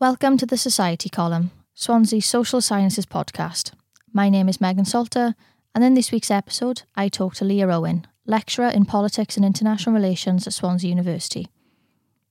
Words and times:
Welcome 0.00 0.38
to 0.38 0.46
the 0.46 0.56
Society 0.56 1.10
column, 1.10 1.50
Swansea's 1.74 2.24
social 2.24 2.62
sciences 2.62 3.04
podcast. 3.04 3.72
My 4.14 4.30
name 4.30 4.48
is 4.48 4.58
Megan 4.58 4.86
Salter, 4.86 5.34
and 5.74 5.84
in 5.84 5.92
this 5.92 6.10
week's 6.10 6.30
episode, 6.30 6.84
I 6.96 7.10
talk 7.10 7.34
to 7.34 7.44
Leah 7.44 7.68
Owen, 7.68 8.06
lecturer 8.24 8.68
in 8.68 8.86
politics 8.86 9.36
and 9.36 9.44
international 9.44 9.94
relations 9.94 10.46
at 10.46 10.54
Swansea 10.54 10.88
University. 10.88 11.48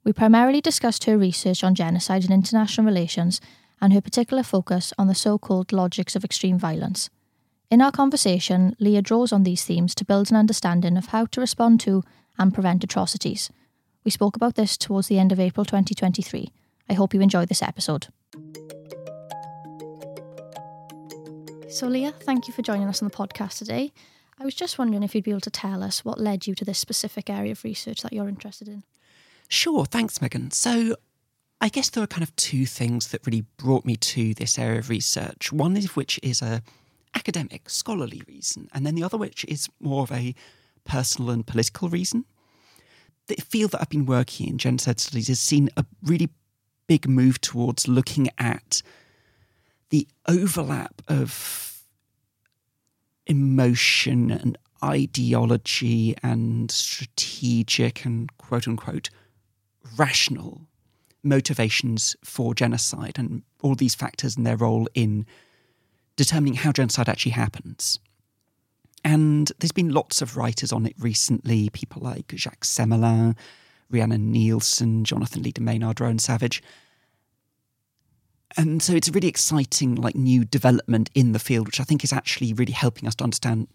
We 0.04 0.13
primarily 0.13 0.62
discussed 0.62 1.04
her 1.04 1.16
research 1.16 1.63
on 1.63 1.76
genocide 1.76 2.24
and 2.24 2.34
international 2.34 2.88
relations 2.88 3.40
and 3.80 3.94
her 3.94 4.02
particular 4.02 4.42
focus 4.42 4.92
on 4.98 5.06
the 5.06 5.14
so 5.14 5.38
called 5.38 5.72
logics 5.72 6.16
of 6.16 6.26
extreme 6.26 6.58
violence. 6.58 7.12
In 7.70 7.84
our 7.84 7.92
conversation, 7.92 8.76
Leah 8.80 9.04
draws 9.04 9.32
on 9.32 9.44
these 9.44 9.64
themes 9.64 9.94
to 9.94 10.06
build 10.06 10.32
an 10.32 10.38
understanding 10.38 10.98
of 10.98 11.10
how 11.10 11.28
to 11.28 11.40
respond 11.40 11.82
to 11.82 12.02
and 12.36 12.52
prevent 12.52 12.84
atrocities. 12.84 13.52
We 14.04 14.10
spoke 14.10 14.36
about 14.36 14.56
this 14.56 14.76
towards 14.76 15.08
the 15.08 15.20
end 15.20 15.32
of 15.32 15.40
April 15.40 15.66
2023. 15.66 16.52
I 16.90 16.94
hope 16.94 17.14
you 17.14 17.21
enjoy 17.21 17.46
this 17.46 17.62
episode. 17.62 18.08
So, 21.70 21.88
Leah, 21.88 22.12
thank 22.12 22.48
you 22.48 22.54
for 22.54 22.63
joining 22.63 22.88
us 22.88 23.02
on 23.02 23.08
the 23.08 23.16
podcast 23.16 23.59
today. 23.59 23.94
I 24.40 24.44
was 24.44 24.55
just 24.55 24.80
wondering 24.80 25.04
if 25.04 25.13
you'd 25.13 25.23
be 25.23 25.32
able 25.32 25.41
to 25.41 25.52
tell 25.52 25.84
us 25.84 26.04
what 26.04 26.20
led 26.20 26.48
you 26.48 26.55
to 26.55 26.66
this 26.66 26.80
specific 26.80 27.30
area 27.30 27.52
of 27.52 27.63
research 27.63 28.02
that 28.02 28.12
you're 28.12 28.27
interested 28.27 28.68
in. 28.68 28.84
Sure, 29.49 29.86
thanks, 29.86 30.22
Megan. 30.22 30.49
So, 30.52 30.96
I 31.62 31.70
guess 31.70 31.90
there 31.90 32.04
are 32.04 32.08
kind 32.08 32.23
of 32.23 32.36
two 32.38 32.66
things 32.66 33.10
that 33.10 33.26
really 33.26 33.46
brought 33.58 33.85
me 33.85 33.98
to 33.98 34.34
this 34.34 34.58
area 34.58 34.80
of 34.80 34.90
research. 34.90 35.52
One 35.52 35.77
of 35.77 35.96
which 35.96 36.20
is 36.24 36.41
a 36.41 36.63
academic, 37.13 37.70
scholarly 37.70 38.24
reason, 38.27 38.70
and 38.74 38.85
then 38.85 38.96
the 38.96 39.04
other 39.04 39.18
which 39.18 39.44
is 39.46 39.68
more 39.80 40.04
of 40.04 40.12
a 40.12 40.34
personal 40.85 41.32
and 41.32 41.46
political 41.46 41.90
reason. 41.90 42.26
The 43.27 43.35
field 43.35 43.71
that 43.71 43.82
I've 43.82 43.90
been 43.90 44.05
working 44.05 44.48
in, 44.48 44.58
genocide 44.58 44.99
studies, 44.99 45.27
has 45.27 45.40
seen 45.40 45.70
a 45.77 45.85
really 46.02 46.30
big 46.89 47.07
move 47.07 47.39
towards 47.39 47.88
looking 47.88 48.29
at 48.39 48.81
the 49.91 50.07
overlap 50.27 51.03
of 51.07 51.84
emotion 53.27 54.31
and 54.31 54.57
ideology 54.84 56.15
and 56.23 56.71
strategic 56.71 58.05
and 58.05 58.35
quote 58.40 58.68
unquote 58.68 59.12
rational 59.98 60.62
motivations 61.21 62.15
for 62.23 62.55
genocide 62.55 63.20
and 63.20 63.43
all 63.62 63.76
these 63.76 63.93
factors 63.93 64.35
and 64.35 64.47
their 64.47 64.57
role 64.57 64.88
in 64.96 65.28
determining 66.16 66.56
how 66.56 66.72
genocide 66.72 67.07
actually 67.07 67.34
happens. 67.34 68.00
And 69.06 69.51
there's 69.59 69.72
been 69.72 69.90
lots 69.90 70.24
of 70.24 70.38
writers 70.38 70.72
on 70.72 70.88
it 70.88 70.96
recently, 70.97 71.69
people 71.69 72.01
like 72.01 72.34
Jacques 72.35 72.66
Semelin, 72.66 73.38
Rhiannon 73.90 74.34
Neilsen, 74.34 75.03
Jonathan 75.03 75.44
Leeder 75.44 75.62
Maynard, 75.62 76.00
Rowan 76.00 76.19
Savage. 76.19 76.62
And 78.57 78.81
so 78.81 78.94
it's 78.94 79.07
a 79.07 79.12
really 79.12 79.28
exciting 79.28 79.96
like 79.96 80.16
new 80.16 80.44
development 80.44 81.09
in 81.13 81.34
the 81.34 81.40
field 81.40 81.68
which 81.68 81.79
i 81.79 81.84
think 81.84 82.03
is 82.03 82.12
actually 82.12 82.51
really 82.51 82.72
helping 82.72 83.07
us 83.07 83.13
to 83.13 83.23
understand 83.23 83.68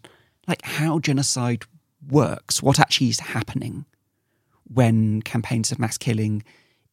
like 0.49 0.61
how 0.63 0.99
genocide 0.99 1.63
works 2.09 2.61
what 2.61 2.77
actually 2.77 3.07
is 3.07 3.21
happening 3.21 3.85
when 4.71 5.21
campaigns 5.21 5.71
of 5.71 5.79
mass 5.79 5.97
killing 5.97 6.43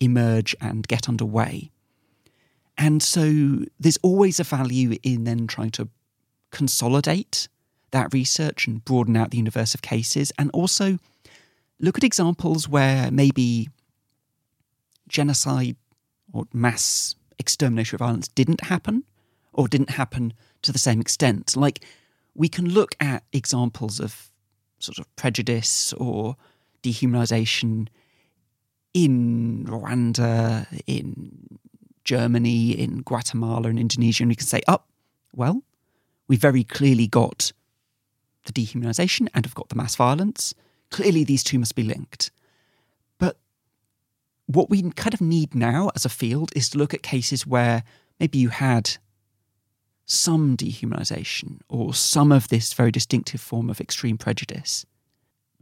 emerge 0.01 0.55
and 0.61 0.87
get 0.89 1.09
underway. 1.09 1.71
And 2.77 3.03
so 3.03 3.65
there's 3.79 3.99
always 4.03 4.41
a 4.41 4.45
value 4.45 4.97
in 5.03 5.25
then 5.25 5.47
trying 5.47 5.71
to 5.73 5.89
consolidate 6.51 7.49
that 7.93 8.13
research 8.13 8.67
and 8.67 8.85
broaden 8.85 9.17
out 9.17 9.31
the 9.31 9.37
universe 9.37 9.75
of 9.75 9.83
cases 9.83 10.33
and 10.39 10.51
also 10.53 10.99
look 11.81 11.99
at 11.99 12.05
examples 12.05 12.69
where 12.69 13.11
maybe 13.11 13.69
genocide 15.09 15.77
or 16.33 16.45
mass 16.53 17.15
exterminatory 17.39 17.99
violence 17.99 18.29
didn't 18.29 18.63
happen 18.63 19.05
or 19.53 19.69
didn't 19.69 19.91
happen 19.91 20.33
to 20.63 20.73
the 20.73 20.79
same 20.79 21.01
extent. 21.01 21.57
Like 21.57 21.85
we 22.35 22.49
can 22.49 22.69
look 22.69 22.95
at 23.01 23.25
examples 23.33 24.01
of 24.01 24.31
sort 24.79 24.99
of 24.99 25.15
prejudice 25.17 25.93
or 25.95 26.37
dehumanization 26.83 27.89
in 28.95 29.65
Rwanda, 29.69 30.67
in 30.87 31.59
Germany, 32.05 32.73
in 32.73 33.03
Guatemala, 33.03 33.69
and 33.69 33.79
Indonesia, 33.79 34.25
and 34.25 34.31
we 34.31 34.37
can 34.37 34.47
say, 34.47 34.61
oh, 34.69 34.81
well, 35.33 35.63
we 36.29 36.37
very 36.37 36.65
clearly 36.65 37.07
got 37.07 37.53
the 38.45 38.53
dehumanization 38.53 39.29
and 39.35 39.47
have 39.47 39.55
got 39.55 39.69
the 39.69 39.77
mass 39.77 39.95
violence. 39.97 40.55
Clearly, 40.93 41.25
these 41.25 41.43
two 41.43 41.59
must 41.59 41.75
be 41.75 41.83
linked 41.83 42.31
But 43.19 43.39
what 44.47 44.69
we 44.71 44.83
kind 44.93 45.15
of 45.15 45.21
need 45.21 45.55
now 45.55 45.91
as 45.97 46.05
a 46.05 46.11
field 46.11 46.53
is 46.55 46.69
to 46.71 46.79
look 46.79 46.93
at 46.95 47.03
cases 47.03 47.47
where 47.47 47.83
maybe 48.21 48.39
you 48.39 48.51
had 48.51 48.99
some 50.05 50.57
dehumanization 50.57 51.61
or 51.69 51.95
some 51.95 52.31
of 52.31 52.49
this 52.49 52.75
very 52.75 52.91
distinctive 52.91 53.41
form 53.41 53.71
of 53.71 53.81
extreme 53.81 54.19
prejudice, 54.19 54.85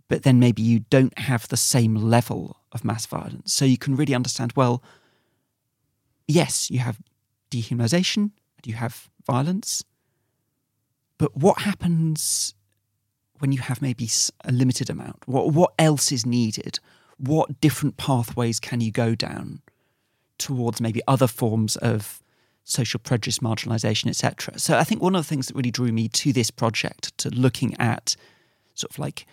but 0.09 0.25
then 0.25 0.41
maybe 0.41 0.63
you 0.63 0.81
don't 0.91 1.17
have 1.19 1.47
the 1.47 1.57
same 1.57 1.95
level 1.95 2.57
of 2.73 2.85
mass 2.85 3.07
violence. 3.07 3.53
So 3.53 3.65
you 3.65 3.79
can 3.79 3.95
really 3.95 4.15
understand 4.15 4.55
well, 4.57 4.83
yes, 6.27 6.71
you 6.71 6.81
have 6.81 6.99
dehumanization, 7.51 8.33
you 8.65 8.75
have 8.75 9.09
violence, 9.25 9.85
but 11.19 11.37
what 11.37 11.61
happens 11.61 12.55
when 13.41 13.53
you 13.53 13.61
have 13.61 13.83
maybe 13.83 14.09
a 14.45 14.53
limited 14.53 14.89
amount? 14.89 15.27
What, 15.27 15.53
what 15.53 15.73
else 15.79 16.13
is 16.13 16.25
needed? 16.25 16.79
what 17.21 17.61
different 17.61 17.99
pathways 17.99 18.59
can 18.59 18.81
you 18.81 18.91
go 18.91 19.15
down 19.15 19.61
towards 20.39 20.81
maybe 20.81 21.03
other 21.07 21.27
forms 21.27 21.77
of 21.77 22.23
social 22.65 22.99
prejudice, 22.99 23.41
marginalisation, 23.41 24.09
etc. 24.09 24.59
So 24.59 24.79
I 24.79 24.85
think 24.85 25.03
one 25.03 25.15
of 25.15 25.23
the 25.23 25.29
things 25.29 25.49
that 25.49 25.57
really 25.57 25.71
drew 25.71 25.93
me 25.93 26.09
to 26.09 26.33
this 26.33 26.51
project, 26.51 27.17
to 27.19 27.29
looking 27.29 27.79
at 27.79 28.17
sort 28.75 28.91
of 28.91 28.99
like 28.99 29.27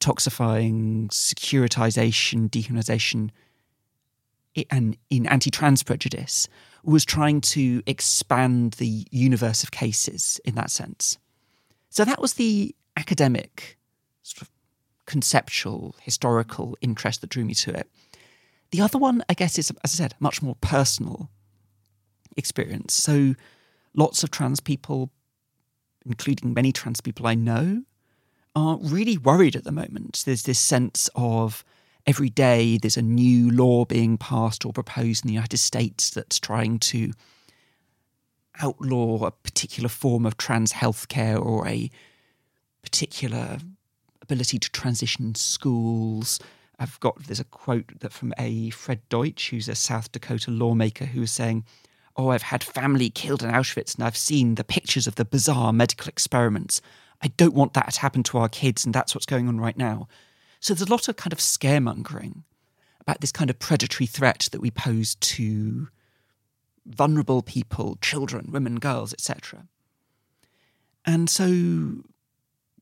toxifying, 0.00 1.08
securitization, 1.08 2.48
dehumanization, 2.48 3.30
and 4.70 4.96
in 5.10 5.26
anti-trans 5.26 5.82
prejudice, 5.82 6.48
was 6.82 7.04
trying 7.04 7.42
to 7.42 7.82
expand 7.86 8.74
the 8.74 9.06
universe 9.10 9.62
of 9.62 9.70
cases 9.70 10.40
in 10.46 10.54
that 10.54 10.70
sense. 10.70 11.18
So 11.90 12.04
that 12.04 12.22
was 12.22 12.34
the 12.34 12.74
academic 12.96 13.78
sort 14.22 14.42
of 14.42 14.50
conceptual, 15.06 15.94
historical 16.02 16.76
interest 16.80 17.20
that 17.20 17.30
drew 17.30 17.44
me 17.44 17.54
to 17.54 17.70
it. 17.70 17.88
The 18.72 18.80
other 18.80 18.98
one, 18.98 19.22
I 19.28 19.34
guess, 19.34 19.58
is, 19.58 19.70
as 19.84 19.94
I 19.94 19.96
said, 19.96 20.14
much 20.18 20.42
more 20.42 20.56
personal 20.60 21.30
experience. 22.36 22.94
So 22.94 23.34
lots 23.94 24.22
of 24.22 24.30
trans 24.30 24.60
people, 24.60 25.10
including 26.04 26.52
many 26.52 26.72
trans 26.72 27.00
people 27.00 27.26
I 27.26 27.34
know, 27.34 27.82
are 28.54 28.78
really 28.80 29.18
worried 29.18 29.54
at 29.54 29.64
the 29.64 29.72
moment. 29.72 30.22
There's 30.26 30.42
this 30.42 30.58
sense 30.58 31.08
of 31.14 31.64
every 32.06 32.30
day 32.30 32.78
there's 32.78 32.96
a 32.96 33.02
new 33.02 33.50
law 33.50 33.84
being 33.84 34.16
passed 34.16 34.64
or 34.64 34.72
proposed 34.72 35.24
in 35.24 35.28
the 35.28 35.34
United 35.34 35.58
States 35.58 36.10
that's 36.10 36.38
trying 36.38 36.78
to 36.78 37.12
outlaw 38.62 39.24
a 39.26 39.30
particular 39.30 39.88
form 39.88 40.24
of 40.24 40.36
trans 40.36 40.72
healthcare 40.72 41.40
or 41.40 41.66
a 41.68 41.90
particular 42.86 43.58
ability 44.22 44.58
to 44.60 44.70
transition 44.70 45.34
schools. 45.34 46.38
I've 46.78 46.98
got 47.00 47.24
there's 47.24 47.40
a 47.40 47.44
quote 47.44 47.98
that 48.00 48.12
from 48.12 48.32
a 48.38 48.70
Fred 48.70 49.00
Deutsch, 49.08 49.50
who's 49.50 49.68
a 49.68 49.74
South 49.74 50.12
Dakota 50.12 50.50
lawmaker, 50.50 51.06
who 51.06 51.20
was 51.20 51.32
saying, 51.32 51.64
"Oh, 52.16 52.28
I've 52.28 52.50
had 52.52 52.62
family 52.62 53.10
killed 53.10 53.42
in 53.42 53.50
Auschwitz, 53.50 53.96
and 53.96 54.04
I've 54.04 54.16
seen 54.16 54.54
the 54.54 54.64
pictures 54.64 55.06
of 55.06 55.16
the 55.16 55.24
bizarre 55.24 55.72
medical 55.72 56.08
experiments. 56.08 56.80
I 57.20 57.28
don't 57.28 57.54
want 57.54 57.74
that 57.74 57.92
to 57.92 58.00
happen 58.00 58.22
to 58.24 58.38
our 58.38 58.48
kids, 58.48 58.84
and 58.84 58.94
that's 58.94 59.14
what's 59.14 59.26
going 59.26 59.48
on 59.48 59.58
right 59.58 59.76
now." 59.76 60.06
So 60.60 60.72
there's 60.72 60.88
a 60.88 60.92
lot 60.92 61.08
of 61.08 61.16
kind 61.16 61.32
of 61.32 61.40
scaremongering 61.40 62.44
about 63.00 63.20
this 63.20 63.32
kind 63.32 63.50
of 63.50 63.58
predatory 63.58 64.06
threat 64.06 64.48
that 64.52 64.60
we 64.60 64.70
pose 64.70 65.16
to 65.16 65.88
vulnerable 66.86 67.42
people, 67.42 67.98
children, 68.00 68.52
women, 68.52 68.78
girls, 68.78 69.12
etc. 69.12 69.66
And 71.04 71.28
so 71.30 72.02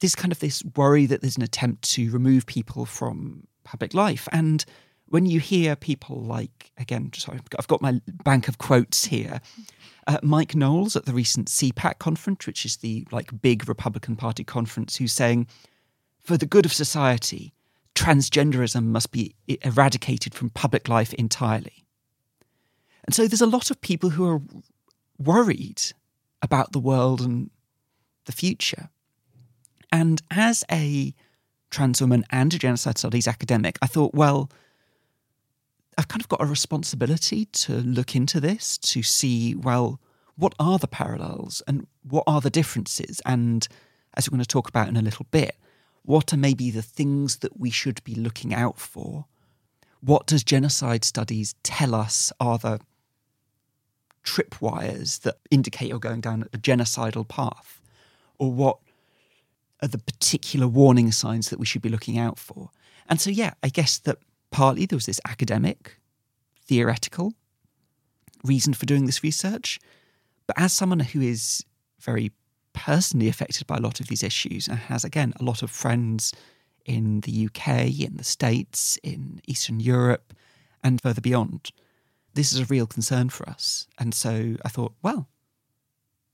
there's 0.01 0.15
kind 0.15 0.33
of 0.33 0.41
this 0.41 0.63
worry 0.77 1.07
that 1.07 1.21
there's 1.21 1.37
an 1.37 1.43
attempt 1.43 1.83
to 1.93 2.11
remove 2.11 2.47
people 2.47 2.85
from 2.85 3.47
public 3.65 3.95
life. 3.95 4.29
And 4.33 4.65
when 5.07 5.27
you 5.27 5.41
hear 5.41 5.77
people 5.77 6.21
like, 6.23 6.73
again, 6.79 7.11
sorry, 7.15 7.41
I've 7.59 7.69
got 7.69 7.83
my 7.83 8.01
bank 8.25 8.49
of 8.49 8.59
quotes 8.59 9.05
here. 9.05 9.41
Uh, 10.07 10.19
Mike 10.23 10.55
Knowles 10.55 10.97
at 10.97 11.07
the 11.07 11.13
recent 11.13 11.49
CPAC 11.49 11.99
conference, 11.99 12.47
which 12.47 12.67
is 12.67 12.79
the 12.79 13.07
like 13.11 13.41
big 13.41 13.69
Republican 13.69 14.17
Party 14.17 14.45
conference, 14.45 14.97
who's 14.97 15.13
saying, 15.13 15.47
for 16.21 16.37
the 16.37 16.47
good 16.47 16.65
of 16.65 16.73
society, 16.73 17.53
transgenderism 17.95 18.85
must 18.85 19.13
be 19.13 19.35
eradicated 19.47 20.35
from 20.35 20.51
public 20.51 20.89
life 20.89 21.15
entirely. 21.15 21.87
And 23.05 23.15
so 23.15 23.29
there's 23.29 23.41
a 23.41 23.47
lot 23.47 23.71
of 23.71 23.81
people 23.81 24.11
who 24.11 24.27
are 24.29 24.41
worried 25.19 25.83
about 26.43 26.73
the 26.73 26.81
world 26.81 27.21
and 27.21 27.51
the 28.25 28.33
future. 28.33 28.89
And 29.95 30.21
as 30.33 30.65
a 30.73 31.15
trans 31.71 32.01
woman 32.01 32.25
and 32.29 32.53
a 32.53 32.59
genocide 32.59 32.99
studies 32.99 33.29
academic, 33.29 33.79
I 33.81 33.87
thought, 33.87 34.13
well, 34.13 34.51
I've 35.97 36.09
kind 36.09 36.21
of 36.21 36.29
got 36.29 36.43
a 36.43 36.47
responsibility 36.47 37.45
to 37.45 37.75
look 37.75 38.17
into 38.17 38.41
this 38.41 38.77
to 38.79 39.05
see, 39.05 39.55
well, 39.55 40.01
what 40.35 40.53
are 40.59 40.81
the 40.81 40.89
parallels 40.89 41.63
and 41.69 41.87
what 42.03 42.25
are 42.27 42.41
the 42.41 42.51
differences? 42.51 43.23
And 43.25 43.69
as 44.15 44.29
we're 44.29 44.35
going 44.35 44.43
to 44.43 44.49
talk 44.49 44.69
about 44.69 44.89
in 44.89 44.97
a 44.97 45.01
little 45.03 45.27
bit, 45.31 45.57
what 46.03 46.33
are 46.33 46.39
maybe 46.39 46.73
the 46.73 46.83
things 46.83 47.37
that 47.37 47.61
we 47.61 47.71
should 47.71 48.03
be 48.03 48.17
looking 48.17 48.53
out 48.53 48.81
for? 48.81 49.27
What 50.01 50.27
does 50.27 50.43
genocide 50.43 51.05
studies 51.05 51.55
tell 51.63 51.95
us 51.95 52.33
are 52.41 52.59
the 52.59 52.81
tripwires 54.25 55.21
that 55.21 55.37
indicate 55.53 55.89
you're 55.91 56.01
going 56.01 56.21
down 56.21 56.49
a 56.53 56.59
genocidal 56.59 57.29
path? 57.29 57.81
Or 58.41 58.51
what 58.51 58.79
are 59.85 59.89
the 59.89 59.99
particular 59.99 60.67
warning 60.67 61.13
signs 61.13 61.51
that 61.51 61.61
we 61.61 61.67
should 61.67 61.83
be 61.83 61.89
looking 61.89 62.19
out 62.19 62.39
for? 62.39 62.71
And 63.09 63.21
so, 63.21 63.31
yeah, 63.31 63.53
I 63.63 63.69
guess 63.69 63.99
that 63.99 64.19
partly 64.51 64.87
there 64.87 64.97
was 64.97 65.07
this 65.07 65.21
academic, 65.29 66.01
theoretical 66.67 67.35
reason 68.43 68.75
for 68.75 68.87
doing 68.87 69.07
this 69.07 69.23
research. 69.23 69.79
But 70.47 70.59
as 70.59 70.73
someone 70.73 71.01
who 71.01 71.21
is 71.21 71.65
very 72.01 72.33
personally 72.73 73.29
affected 73.29 73.67
by 73.67 73.77
a 73.77 73.81
lot 73.81 74.01
of 74.01 74.09
these 74.09 74.23
issues 74.23 74.69
and 74.69 74.79
has, 74.79 75.05
again, 75.05 75.33
a 75.39 75.45
lot 75.45 75.63
of 75.63 75.71
friends 75.71 76.33
in 76.85 77.21
the 77.21 77.47
UK, 77.47 78.01
in 78.01 78.17
the 78.17 78.25
States, 78.25 78.99
in 79.03 79.41
Eastern 79.47 79.81
Europe, 79.81 80.35
and 80.83 81.01
further 81.01 81.21
beyond, 81.21 81.71
this 82.35 82.53
is 82.53 82.61
a 82.61 82.65
real 82.67 82.87
concern 82.87 83.29
for 83.29 83.49
us. 83.49 83.87
And 83.99 84.13
so 84.15 84.57
I 84.65 84.69
thought, 84.69 84.93
well, 85.03 85.29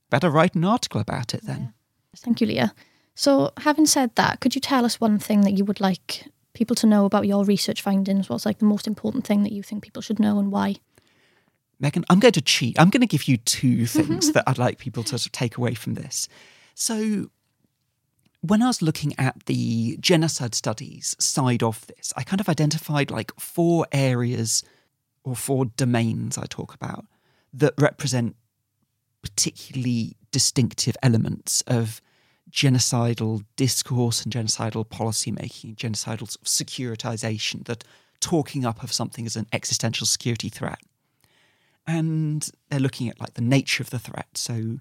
better 0.09 0.29
write 0.29 0.55
an 0.55 0.65
article 0.65 0.99
about 0.99 1.33
it 1.33 1.41
then. 1.43 1.61
Yeah. 1.61 2.17
Thank 2.17 2.41
you, 2.41 2.47
Leah. 2.47 2.73
So, 3.21 3.51
having 3.57 3.85
said 3.85 4.15
that, 4.15 4.39
could 4.39 4.55
you 4.55 4.61
tell 4.61 4.83
us 4.83 4.99
one 4.99 5.19
thing 5.19 5.41
that 5.41 5.51
you 5.51 5.63
would 5.63 5.79
like 5.79 6.25
people 6.53 6.75
to 6.77 6.87
know 6.87 7.05
about 7.05 7.27
your 7.27 7.45
research 7.45 7.79
findings? 7.79 8.27
What's 8.27 8.47
like 8.47 8.57
the 8.57 8.65
most 8.65 8.87
important 8.87 9.27
thing 9.27 9.43
that 9.43 9.51
you 9.51 9.61
think 9.61 9.83
people 9.83 10.01
should 10.01 10.19
know 10.19 10.39
and 10.39 10.51
why? 10.51 10.77
Megan, 11.79 12.03
I'm 12.09 12.19
going 12.19 12.31
to 12.31 12.41
cheat. 12.41 12.79
I'm 12.79 12.89
going 12.89 13.01
to 13.01 13.05
give 13.05 13.27
you 13.27 13.37
two 13.37 13.85
things 13.97 14.31
that 14.31 14.45
I'd 14.47 14.57
like 14.57 14.79
people 14.79 15.03
to 15.03 15.09
sort 15.09 15.27
of 15.27 15.31
take 15.33 15.55
away 15.55 15.75
from 15.75 15.93
this. 15.93 16.27
So, 16.73 17.29
when 18.41 18.63
I 18.63 18.65
was 18.65 18.81
looking 18.81 19.13
at 19.19 19.45
the 19.45 19.97
genocide 19.99 20.55
studies 20.55 21.15
side 21.19 21.61
of 21.61 21.85
this, 21.85 22.11
I 22.17 22.23
kind 22.23 22.41
of 22.41 22.49
identified 22.49 23.11
like 23.11 23.39
four 23.39 23.85
areas 23.91 24.63
or 25.23 25.35
four 25.35 25.65
domains 25.65 26.39
I 26.39 26.47
talk 26.49 26.73
about 26.73 27.05
that 27.53 27.75
represent 27.77 28.35
particularly 29.21 30.17
distinctive 30.31 30.97
elements 31.03 31.61
of 31.67 32.01
genocidal 32.51 33.43
discourse 33.55 34.23
and 34.23 34.33
genocidal 34.33 34.87
policy 34.87 35.31
making, 35.31 35.75
genocidal 35.75 36.29
sort 36.29 36.35
of 36.35 36.43
securitization, 36.43 37.65
that 37.65 37.83
talking 38.19 38.65
up 38.65 38.83
of 38.83 38.93
something 38.93 39.25
as 39.25 39.35
an 39.35 39.47
existential 39.51 40.05
security 40.05 40.49
threat. 40.49 40.79
And 41.87 42.47
they're 42.69 42.79
looking 42.79 43.09
at 43.09 43.19
like 43.19 43.33
the 43.33 43.41
nature 43.41 43.81
of 43.81 43.89
the 43.89 43.99
threat. 43.99 44.29
So, 44.35 44.77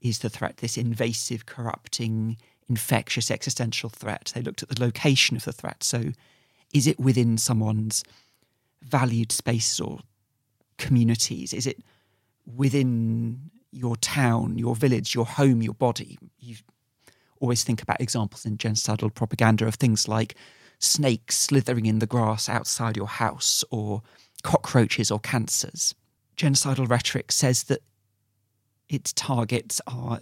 is 0.00 0.20
the 0.20 0.30
threat 0.30 0.58
this 0.58 0.78
invasive, 0.78 1.44
corrupting, 1.44 2.38
infectious 2.68 3.30
existential 3.30 3.90
threat? 3.90 4.32
They 4.34 4.40
looked 4.40 4.62
at 4.62 4.70
the 4.70 4.82
location 4.82 5.36
of 5.36 5.44
the 5.44 5.52
threat. 5.52 5.82
So, 5.82 6.12
is 6.72 6.86
it 6.86 6.98
within 6.98 7.36
someone's 7.36 8.02
valued 8.82 9.32
spaces 9.32 9.80
or 9.80 9.98
communities? 10.78 11.52
Is 11.52 11.66
it 11.66 11.84
within 12.46 13.50
your 13.70 13.96
town, 13.96 14.56
your 14.56 14.74
village, 14.74 15.14
your 15.14 15.26
home, 15.26 15.62
your 15.62 15.74
body? 15.74 16.18
You 16.38 16.56
always 17.40 17.64
think 17.64 17.82
about 17.82 18.00
examples 18.00 18.46
in 18.46 18.56
genocidal 18.56 19.12
propaganda 19.12 19.66
of 19.66 19.74
things 19.74 20.06
like 20.06 20.36
snakes 20.78 21.38
slithering 21.38 21.86
in 21.86 21.98
the 21.98 22.06
grass 22.06 22.48
outside 22.48 22.96
your 22.96 23.06
house 23.06 23.64
or 23.70 24.02
cockroaches 24.42 25.10
or 25.10 25.18
cancers. 25.18 25.94
Genocidal 26.36 26.88
rhetoric 26.88 27.32
says 27.32 27.64
that 27.64 27.80
its 28.88 29.12
targets 29.12 29.80
are 29.86 30.20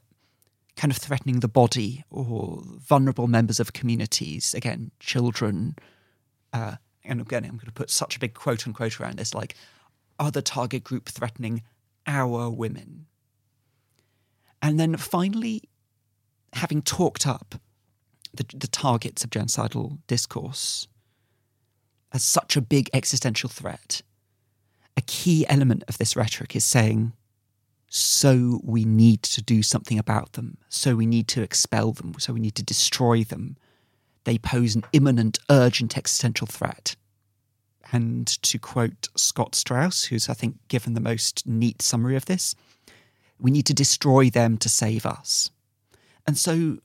kind 0.77 0.93
of 0.93 0.99
threatening 0.99 1.41
the 1.41 1.49
body 1.49 2.05
or 2.11 2.63
vulnerable 2.65 3.27
members 3.27 3.59
of 3.59 3.73
communities, 3.73 4.55
again, 4.55 4.91
children. 5.01 5.77
Uh, 6.53 6.77
and 7.05 7.21
again, 7.21 7.45
I'm 7.45 7.57
going 7.57 7.67
to 7.67 7.73
put 7.73 7.91
such 7.91 8.17
a 8.17 8.21
big 8.21 8.35
quote 8.35 8.67
unquote 8.67 9.01
around 9.01 9.19
this 9.19 9.35
like, 9.35 9.55
are 10.19 10.31
the 10.31 10.43
target 10.43 10.85
group 10.85 11.09
threatening 11.09 11.63
our 12.07 12.51
women? 12.51 13.07
And 14.61 14.79
then 14.79 14.97
finally, 14.97 15.63
having 16.55 16.83
talked 16.83 17.27
up 17.27 17.57
the, 18.33 18.45
the 18.55 18.69
targets 18.69 19.25
of 19.25 19.31
genocidal 19.31 19.99
discourse 20.07 20.89
as 22.13 22.25
such 22.25 22.57
a 22.57 22.63
big 22.63 22.89
existential 22.93 23.49
threat, 23.49 24.03
a 24.97 25.03
key 25.03 25.47
element 25.49 25.85
of 25.89 25.99
this 25.99 26.17
rhetoric 26.17 26.57
is 26.57 26.65
saying, 26.65 27.13
so 27.89 28.61
we 28.63 28.85
need 28.85 29.23
to 29.23 29.43
do 29.43 29.63
something 29.63 29.99
about 29.99 30.33
them, 30.35 30.59
so 30.69 30.95
we 30.95 31.07
need 31.07 31.29
to 31.29 31.43
expel 31.43 31.93
them, 31.93 32.15
so 32.19 32.33
we 32.33 32.41
need 32.41 32.55
to 32.55 32.63
destroy 32.63 33.25
them. 33.25 33.57
They 34.25 34.39
pose 34.39 34.75
an 34.75 34.85
imminent, 34.93 35.39
urgent 35.49 35.97
existential 35.97 36.47
threat. 36.47 36.97
And 37.91 38.27
to 38.43 38.59
quote 38.59 39.09
Scott 39.17 39.55
Straus, 39.55 40.05
who's, 40.05 40.29
I 40.29 40.35
think, 40.35 40.57
given 40.69 40.93
the 40.93 41.01
most 41.01 41.47
neat 41.47 41.81
summary 41.81 42.17
of 42.17 42.27
this, 42.27 42.55
we 43.39 43.51
need 43.51 43.67
to 43.67 43.75
destroy 43.75 44.29
them 44.29 44.59
to 44.59 44.69
save 44.69 45.07
us. 45.07 45.51
And 46.29 46.37
so 46.37 46.77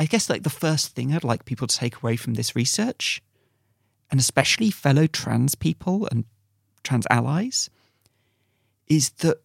I 0.00 0.06
guess 0.06 0.28
like 0.28 0.42
the 0.42 0.50
first 0.50 0.96
thing 0.96 1.14
I'd 1.14 1.22
like 1.22 1.44
people 1.44 1.68
to 1.68 1.76
take 1.76 1.98
away 1.98 2.16
from 2.16 2.34
this 2.34 2.56
research, 2.56 3.22
and 4.10 4.18
especially 4.18 4.72
fellow 4.72 5.06
trans 5.06 5.54
people 5.54 6.08
and 6.10 6.24
trans 6.82 7.06
allies, 7.08 7.70
is 8.88 9.10
that 9.20 9.36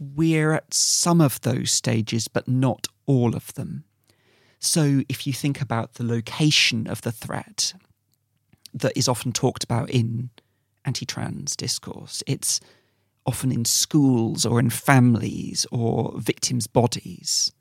we're 0.00 0.54
at 0.54 0.72
some 0.72 1.20
of 1.20 1.42
those 1.42 1.70
stages, 1.70 2.26
but 2.26 2.48
not 2.48 2.86
all 3.04 3.36
of 3.36 3.52
them. 3.52 3.84
So 4.60 5.02
if 5.10 5.26
you 5.26 5.34
think 5.34 5.60
about 5.60 5.94
the 5.94 6.04
location 6.04 6.86
of 6.86 7.02
the 7.02 7.12
threat 7.12 7.74
that 8.72 8.96
is 8.96 9.08
often 9.08 9.32
talked 9.32 9.62
about 9.62 9.90
in 9.90 10.30
anti 10.86 11.04
trans 11.04 11.54
discourse, 11.54 12.22
it's 12.26 12.60
often 13.26 13.52
in 13.52 13.66
schools 13.66 14.46
or 14.46 14.58
in 14.58 14.70
families 14.70 15.66
or 15.70 16.14
victims' 16.16 16.66
bodies 16.66 17.52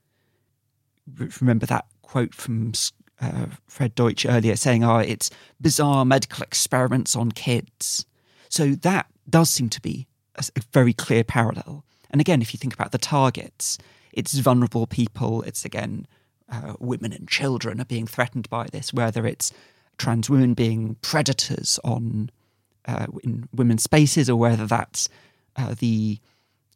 remember 1.42 1.66
that 1.66 1.86
quote 2.02 2.34
from 2.34 2.74
uh, 3.22 3.48
Fred 3.68 3.96
Deutsch 3.96 4.26
earlier 4.26 4.56
saying, 4.56 4.84
oh, 4.84 4.98
it's 4.98 5.30
bizarre 5.60 6.06
medical 6.06 6.44
experiments 6.44 7.16
on 7.16 7.32
kids. 7.32 8.06
So 8.50 8.76
that 8.76 9.08
does 9.30 9.50
seem 9.50 9.70
to 9.70 9.82
be 9.82 10.08
a, 10.36 10.44
a 10.56 10.62
very 10.72 10.94
clear 10.94 11.24
parallel. 11.24 11.84
And 12.10 12.22
again, 12.22 12.42
if 12.42 12.54
you 12.54 12.58
think 12.58 12.74
about 12.74 12.92
the 12.92 12.98
targets, 12.98 13.78
it's 14.14 14.34
vulnerable 14.40 14.88
people, 14.88 15.42
it's 15.44 15.66
again, 15.66 16.08
uh, 16.50 16.74
women 16.80 17.12
and 17.12 17.28
children 17.28 17.82
are 17.82 17.86
being 17.86 18.08
threatened 18.08 18.50
by 18.50 18.68
this, 18.72 18.94
whether 18.94 19.26
it's 19.26 19.52
trans 19.98 20.30
women 20.30 20.54
being 20.54 20.96
predators 21.02 21.80
on 21.84 22.30
uh, 22.86 23.08
in 23.24 23.50
women's 23.54 23.84
spaces 23.84 24.30
or 24.30 24.38
whether 24.38 24.66
that's 24.66 25.10
uh, 25.58 25.76
the 25.78 26.20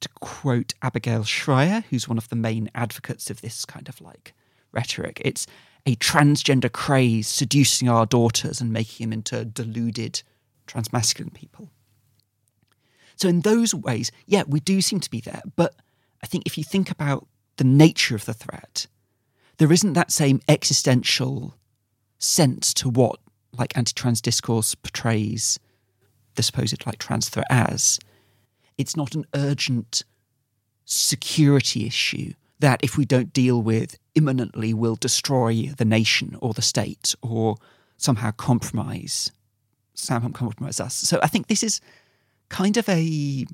to 0.01 0.09
quote 0.19 0.73
Abigail 0.81 1.23
Shrier, 1.23 1.83
who's 1.89 2.07
one 2.07 2.17
of 2.17 2.29
the 2.29 2.35
main 2.35 2.69
advocates 2.75 3.29
of 3.29 3.41
this 3.41 3.65
kind 3.65 3.87
of 3.87 4.01
like 4.01 4.33
rhetoric, 4.71 5.21
it's 5.23 5.47
a 5.85 5.95
transgender 5.95 6.71
craze 6.71 7.27
seducing 7.27 7.89
our 7.89 8.05
daughters 8.05 8.61
and 8.61 8.71
making 8.71 9.07
them 9.07 9.13
into 9.13 9.45
deluded 9.45 10.21
transmasculine 10.67 11.33
people. 11.33 11.69
So, 13.15 13.27
in 13.27 13.41
those 13.41 13.73
ways, 13.73 14.11
yeah, 14.25 14.43
we 14.47 14.59
do 14.59 14.81
seem 14.81 14.99
to 14.99 15.09
be 15.09 15.21
there. 15.21 15.41
But 15.55 15.75
I 16.23 16.27
think 16.27 16.45
if 16.45 16.57
you 16.57 16.63
think 16.63 16.89
about 16.89 17.27
the 17.57 17.63
nature 17.63 18.15
of 18.15 18.25
the 18.25 18.33
threat, 18.33 18.87
there 19.57 19.71
isn't 19.71 19.93
that 19.93 20.11
same 20.11 20.41
existential 20.47 21.55
sense 22.17 22.73
to 22.75 22.89
what 22.89 23.19
like 23.57 23.77
anti-trans 23.77 24.21
discourse 24.21 24.75
portrays 24.75 25.59
the 26.35 26.43
supposed 26.43 26.85
like 26.85 26.97
trans 26.97 27.29
threat 27.29 27.47
as 27.49 27.99
it's 28.77 28.95
not 28.95 29.15
an 29.15 29.25
urgent 29.33 30.03
security 30.85 31.85
issue 31.85 32.33
that 32.59 32.79
if 32.83 32.97
we 32.97 33.05
don't 33.05 33.33
deal 33.33 33.61
with 33.61 33.97
imminently 34.13 34.73
will 34.73 34.95
destroy 34.95 35.71
the 35.77 35.85
nation 35.85 36.37
or 36.41 36.53
the 36.53 36.61
state 36.61 37.15
or 37.21 37.55
somehow 37.97 38.31
compromise 38.31 39.31
somehow 39.93 40.29
compromise 40.29 40.79
us. 40.79 40.95
So 40.95 41.19
I 41.21 41.27
think 41.27 41.47
this 41.47 41.63
is 41.63 41.79
kind 42.49 42.77
of 42.77 42.87
a 42.89 43.45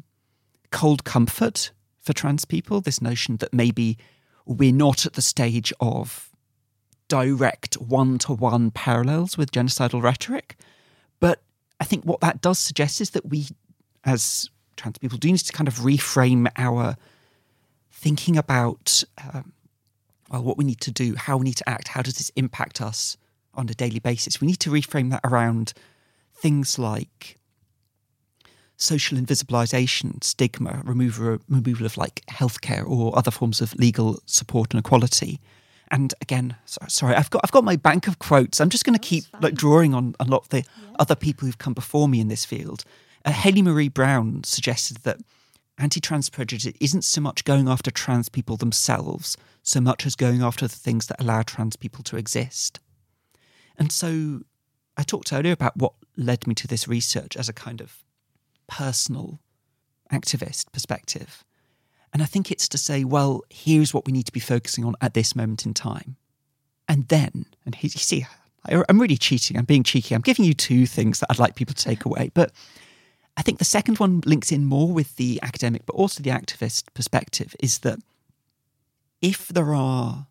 cold 0.72 1.04
comfort 1.04 1.72
for 2.02 2.14
trans 2.14 2.46
people, 2.46 2.82
this 2.82 3.02
notion 3.02 3.38
that 3.38 3.54
maybe 3.54 3.98
we're 4.46 4.72
not 4.72 5.06
at 5.06 5.14
the 5.14 5.22
stage 5.22 5.74
of 5.80 6.30
direct 7.08 7.76
one 7.76 8.18
to 8.20 8.34
one 8.34 8.72
parallels 8.72 9.38
with 9.38 9.52
genocidal 9.52 10.02
rhetoric. 10.02 10.58
But 11.20 11.42
I 11.80 11.84
think 11.84 12.06
what 12.06 12.22
that 12.22 12.42
does 12.42 12.60
suggest 12.60 13.02
is 13.02 13.12
that 13.12 13.30
we, 13.30 13.48
as 14.04 14.50
trans 14.78 14.98
people 14.98 15.18
do 15.18 15.30
need 15.30 15.38
to 15.40 15.54
kind 15.54 15.68
of 15.68 15.76
reframe 15.80 16.48
our 16.58 16.96
thinking 17.92 18.38
about 18.38 19.04
um, 19.34 19.52
well 20.30 20.44
what 20.44 20.58
we 20.58 20.64
need 20.64 20.82
to 20.82 20.92
do, 20.92 21.16
how 21.16 21.38
we 21.38 21.46
need 21.46 21.58
to 21.58 21.70
act, 21.70 21.90
how 21.90 22.02
does 22.02 22.18
this 22.18 22.32
impact 22.36 22.82
us 22.82 23.18
on 23.58 23.68
a 23.70 23.74
daily 23.74 24.00
basis. 24.00 24.40
We 24.40 24.48
need 24.48 24.60
to 24.60 24.70
reframe 24.70 25.10
that 25.10 25.22
around 25.24 25.74
things 26.34 26.78
like 26.78 27.38
social 28.78 29.18
invisibilization, 29.18 30.24
stigma, 30.24 30.82
removal, 30.86 31.40
removal 31.50 31.86
of 31.86 31.98
like 31.98 32.24
healthcare 32.30 32.88
or 32.88 33.18
other 33.18 33.32
forms 33.32 33.60
of 33.60 33.74
legal 33.76 34.20
support 34.28 34.74
and 34.74 34.80
equality. 34.80 35.40
And 35.90 36.14
again, 36.22 36.56
sorry, 36.66 37.16
I've 37.16 37.30
got 37.30 37.42
I've 37.44 37.52
got 37.52 37.64
my 37.64 37.78
bank 37.78 38.08
of 38.08 38.20
quotes. 38.20 38.62
I'm 38.62 38.70
just 38.70 38.86
going 38.86 38.98
to 38.98 39.06
keep 39.06 39.24
like 39.42 39.56
drawing 39.56 39.94
on 39.94 40.16
a 40.20 40.26
lot 40.26 40.44
of 40.44 40.50
the 40.50 40.58
yeah. 40.58 40.64
other 41.00 41.16
people 41.16 41.46
who've 41.46 41.58
come 41.58 41.74
before 41.74 42.08
me 42.08 42.20
in 42.20 42.28
this 42.28 42.46
field. 42.46 42.84
Uh, 43.28 43.32
Hayley 43.32 43.62
Marie 43.62 43.90
Brown 43.90 44.42
suggested 44.46 45.00
that 45.04 45.20
anti-trans 45.78 46.30
prejudice 46.30 46.74
isn't 46.80 47.04
so 47.04 47.20
much 47.20 47.44
going 47.44 47.68
after 47.68 47.92
trans 47.92 48.30
people 48.30 48.56
themselves, 48.56 49.36
so 49.64 49.82
much 49.82 50.06
as 50.06 50.16
going 50.16 50.42
after 50.42 50.66
the 50.66 50.74
things 50.74 51.08
that 51.08 51.22
allow 51.22 51.42
trans 51.42 51.76
people 51.76 52.04
to 52.06 52.16
exist. 52.16 52.80
And 53.78 53.92
so 53.92 54.44
I 54.96 55.04
talked 55.04 55.34
earlier 55.34 55.52
about 55.52 55.76
what 55.76 55.92
led 56.16 56.48
me 56.48 56.56
to 56.56 56.68
this 56.68 56.88
research 56.88 57.36
as 57.36 57.50
a 57.50 57.54
kind 57.54 57.82
of 57.82 58.06
personal 58.68 59.42
activist 60.10 60.72
perspective. 60.72 61.44
And 62.14 62.24
I 62.24 62.26
think 62.26 62.50
it's 62.50 62.70
to 62.70 62.78
say, 62.78 63.04
well, 63.04 63.42
here's 63.50 63.94
what 63.94 64.06
we 64.06 64.14
need 64.14 64.26
to 64.28 64.32
be 64.32 64.40
focusing 64.40 64.86
on 64.86 64.96
at 65.02 65.14
this 65.16 65.36
moment 65.36 65.66
in 65.66 65.74
time. 65.74 66.16
And 66.88 67.10
then, 67.10 67.46
and 67.66 67.76
you 67.82 67.90
see, 67.90 68.26
I'm 68.64 69.02
really 69.02 69.18
cheating. 69.18 69.58
I'm 69.58 69.66
being 69.66 69.84
cheeky. 69.84 70.16
I'm 70.16 70.22
giving 70.22 70.46
you 70.46 70.54
two 70.54 70.86
things 70.86 71.20
that 71.20 71.28
I'd 71.30 71.40
like 71.40 71.56
people 71.56 71.76
to 71.76 71.84
take 71.84 72.06
away. 72.06 72.32
But 72.34 72.54
I 73.38 73.44
think 73.44 73.60
the 73.60 73.66
second 73.66 74.00
one 74.00 74.22
links 74.26 74.52
in 74.52 74.66
more 74.66 74.92
with 74.92 75.16
the 75.16 75.40
academic, 75.44 75.86
but 75.86 75.96
also 75.96 76.24
the 76.24 76.32
activist 76.32 76.86
perspective 76.96 77.56
is 77.60 77.80
that 77.80 78.00
if 79.22 79.48
there 79.50 79.76
are 79.76 80.26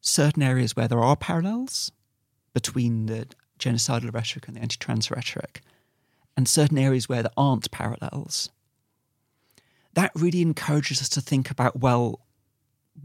certain 0.00 0.42
areas 0.44 0.76
where 0.76 0.86
there 0.86 1.00
are 1.00 1.16
parallels 1.16 1.90
between 2.54 3.06
the 3.06 3.26
genocidal 3.58 4.14
rhetoric 4.14 4.46
and 4.46 4.56
the 4.56 4.60
anti 4.60 4.76
trans 4.78 5.10
rhetoric, 5.10 5.60
and 6.36 6.48
certain 6.48 6.78
areas 6.78 7.08
where 7.08 7.24
there 7.24 7.32
aren't 7.36 7.68
parallels, 7.72 8.48
that 9.94 10.12
really 10.14 10.40
encourages 10.40 11.00
us 11.00 11.08
to 11.08 11.20
think 11.20 11.50
about 11.50 11.80
well, 11.80 12.20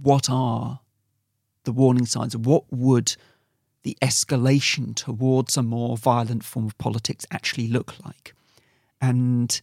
what 0.01 0.29
are 0.29 0.81
the 1.63 1.71
warning 1.71 2.05
signs? 2.05 2.38
What 2.38 2.65
would 2.71 3.15
the 3.81 3.97
escalation 4.03 4.95
towards 4.95 5.57
a 5.57 5.63
more 5.63 5.97
violent 5.97 6.43
form 6.43 6.67
of 6.67 6.77
politics 6.77 7.25
actually 7.31 7.67
look 7.67 7.95
like? 8.05 8.35
And 9.03 9.60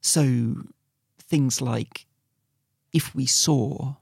so 0.00 0.64
things 1.20 1.60
like 1.60 2.06
if 2.92 3.14
we 3.14 3.24
saw 3.24 3.94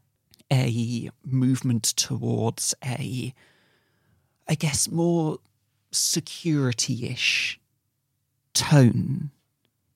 a 0.50 1.11
movement 1.26 1.85
towards 1.85 2.75
a, 2.83 3.35
I 4.49 4.54
guess, 4.54 4.90
more 4.90 5.37
security 5.90 7.07
ish 7.07 7.61
tone 8.54 9.30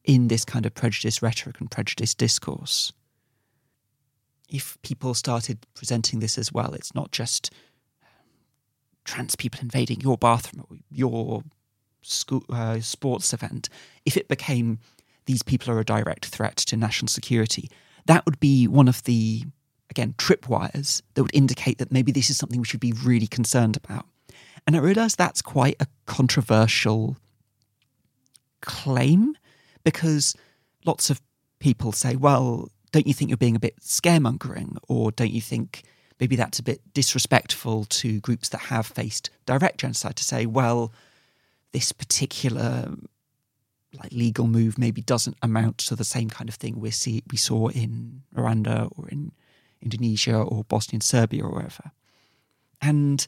in 0.05 0.29
this 0.29 0.45
kind 0.45 0.67
of 0.67 0.75
prejudice 0.75 1.23
rhetoric 1.23 1.59
and 1.59 1.71
prejudice 1.71 2.15
discourse. 2.15 2.93
If 4.51 4.77
people 4.83 5.15
started 5.15 5.67
presenting 5.73 6.21
this 6.21 6.37
as 6.37 6.53
well, 6.53 6.75
it's 6.75 6.95
not 6.95 7.13
just 7.13 7.51
trans 9.05 9.37
people 9.37 9.61
invading 9.63 10.03
your 10.03 10.19
bathroom 10.19 10.67
or 10.69 10.77
your 10.91 11.45
school, 12.03 12.45
uh, 12.51 12.81
sports 12.81 13.33
event. 13.33 13.69
If 14.05 14.17
it 14.17 14.29
became 14.29 14.79
these 15.27 15.43
people 15.43 15.73
are 15.73 15.81
a 15.81 15.85
direct 15.85 16.27
threat 16.27 16.57
to 16.57 16.77
national 16.77 17.09
security, 17.09 17.71
that 18.07 18.25
would 18.27 18.41
be 18.41 18.67
one 18.67 18.89
of 18.89 19.03
the, 19.05 19.45
again, 19.91 20.15
tripwires 20.19 21.03
that 21.15 21.23
would 21.23 21.35
indicate 21.35 21.79
that 21.79 21.93
maybe 21.93 22.13
this 22.13 22.31
is 22.31 22.37
something 22.37 22.61
we 22.61 22.67
should 22.67 22.81
be 22.81 22.93
really 22.93 23.29
concerned 23.29 23.77
about. 23.77 24.07
And 24.67 24.77
I 24.77 24.81
realise 24.81 25.17
that's 25.17 25.43
quite 25.43 25.77
a 25.81 25.87
controversial 26.07 27.17
claim 28.61 29.37
because 29.85 30.37
lots 30.85 31.11
of 31.11 31.21
people 31.59 31.93
say, 31.93 32.17
well, 32.17 32.69
don't 32.93 33.07
you 33.07 33.15
think 33.15 33.31
you're 33.31 33.37
being 33.37 33.57
a 33.57 33.61
bit 33.61 33.81
scaremongering? 33.81 34.77
Or 34.89 35.11
don't 35.11 35.33
you 35.33 35.41
think 35.41 35.83
maybe 36.21 36.37
that's 36.37 36.59
a 36.59 36.63
bit 36.63 36.81
disrespectful 36.93 37.85
to 37.87 38.21
groups 38.21 38.49
that 38.51 38.59
have 38.63 38.87
faced 38.87 39.31
direct 39.47 39.79
genocide 39.81 40.17
to 40.17 40.25
say, 40.25 40.47
well, 40.47 40.93
this 41.73 41.93
particular 41.93 42.95
like 44.01 44.13
legal 44.13 44.47
move 44.47 44.79
maybe 44.79 45.03
doesn't 45.03 45.37
amount 45.43 45.79
to 45.79 45.95
the 45.95 46.05
same 46.05 46.31
kind 46.31 46.49
of 46.49 46.55
thing 46.55 46.81
we 46.81 46.91
see 46.91 47.23
we 47.31 47.37
saw 47.37 47.69
in 47.69 48.23
Rwanda 48.35 48.91
or 48.97 49.09
in 49.09 49.33
Indonesia 49.83 50.37
or 50.37 50.65
Bosnia 50.65 50.97
and 50.97 51.03
Serbia 51.03 51.45
or 51.45 51.51
wherever. 51.51 51.91
And 52.81 53.27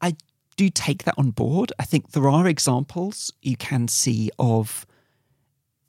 I 0.00 0.14
do 0.56 0.70
take 0.70 1.04
that 1.04 1.14
on 1.18 1.30
board. 1.30 1.72
I 1.78 1.84
think 1.84 2.12
there 2.12 2.28
are 2.28 2.46
examples 2.46 3.32
you 3.42 3.56
can 3.56 3.88
see 3.88 4.30
of 4.38 4.86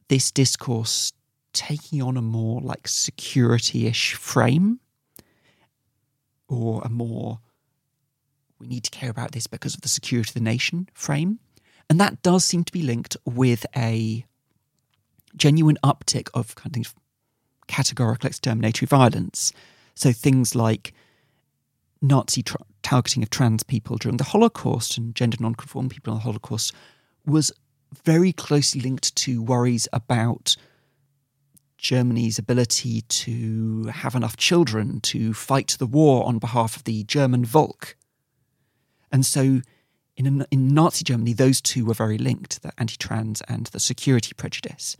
this 0.09 0.31
discourse 0.31 1.13
taking 1.53 2.01
on 2.01 2.17
a 2.17 2.21
more 2.21 2.61
like 2.61 2.87
security 2.87 3.87
ish 3.87 4.13
frame 4.13 4.79
or 6.47 6.81
a 6.83 6.89
more 6.89 7.39
we 8.59 8.67
need 8.67 8.83
to 8.83 8.91
care 8.91 9.09
about 9.09 9.31
this 9.31 9.47
because 9.47 9.73
of 9.73 9.81
the 9.81 9.87
security 9.87 10.29
of 10.29 10.33
the 10.33 10.41
nation 10.41 10.89
frame. 10.93 11.39
And 11.89 11.99
that 11.99 12.21
does 12.21 12.45
seem 12.45 12.63
to 12.63 12.71
be 12.71 12.83
linked 12.83 13.17
with 13.25 13.65
a 13.75 14.25
genuine 15.35 15.77
uptick 15.83 16.29
of 16.33 16.55
kind 16.55 16.77
of 16.77 16.93
categorical 17.67 18.27
exterminatory 18.27 18.87
violence. 18.87 19.51
So 19.95 20.11
things 20.11 20.55
like 20.55 20.93
Nazi 22.01 22.43
tra- 22.43 22.59
targeting 22.83 23.23
of 23.23 23.29
trans 23.29 23.63
people 23.63 23.97
during 23.97 24.17
the 24.17 24.23
Holocaust 24.23 24.97
and 24.97 25.15
gender 25.15 25.37
non-conform 25.39 25.89
people 25.89 26.13
in 26.13 26.19
the 26.19 26.23
Holocaust 26.23 26.73
was 27.25 27.51
very 28.03 28.31
closely 28.31 28.81
linked 28.81 29.15
to 29.15 29.41
worries 29.41 29.87
about 29.91 30.55
Germany's 31.77 32.37
ability 32.37 33.01
to 33.01 33.85
have 33.85 34.15
enough 34.15 34.37
children 34.37 34.99
to 35.01 35.33
fight 35.33 35.75
the 35.79 35.87
war 35.87 36.25
on 36.27 36.37
behalf 36.37 36.75
of 36.75 36.83
the 36.83 37.03
German 37.05 37.45
Volk. 37.45 37.95
And 39.11 39.25
so 39.25 39.61
in, 40.27 40.45
in 40.51 40.67
Nazi 40.73 41.03
Germany, 41.03 41.33
those 41.33 41.61
two 41.61 41.85
were 41.85 41.93
very 41.93 42.17
linked 42.17 42.61
the 42.61 42.71
anti 42.77 42.97
trans 42.97 43.41
and 43.47 43.67
the 43.67 43.79
security 43.79 44.33
prejudice. 44.35 44.97